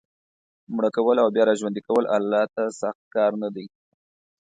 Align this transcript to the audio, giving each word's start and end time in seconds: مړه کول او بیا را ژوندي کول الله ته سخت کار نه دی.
مړه 0.75 0.89
کول 0.95 1.17
او 1.23 1.29
بیا 1.35 1.43
را 1.47 1.53
ژوندي 1.59 1.81
کول 1.87 2.05
الله 2.17 2.43
ته 2.53 2.63
سخت 2.81 3.03
کار 3.15 3.31
نه 3.43 3.49
دی. 3.55 3.65